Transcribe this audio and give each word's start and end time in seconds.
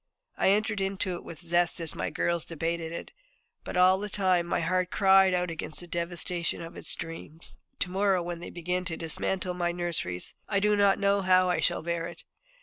I 0.35 0.49
entered 0.49 0.81
into 0.81 1.13
it 1.13 1.23
with 1.23 1.39
zest 1.41 1.79
as 1.79 1.93
my 1.93 2.09
girls 2.09 2.43
debated 2.43 2.91
it. 2.91 3.11
But 3.63 3.77
all 3.77 3.99
the 3.99 4.09
time 4.09 4.47
my 4.47 4.61
heart 4.61 4.89
cried 4.89 5.35
out 5.35 5.51
against 5.51 5.79
the 5.79 5.85
devastation 5.85 6.59
of 6.59 6.75
its 6.75 6.95
dreams. 6.95 7.55
To 7.77 7.91
morrow, 7.91 8.23
when 8.23 8.39
they 8.39 8.49
begin 8.49 8.83
to 8.85 8.97
dismantle 8.97 9.53
my 9.53 9.71
nurseries, 9.71 10.33
I 10.49 10.59
do 10.59 10.75
not 10.75 10.97
know 10.97 11.21
how 11.21 11.51
I 11.51 11.59
shall 11.59 11.83
bear 11.83 12.07
it. 12.07 12.23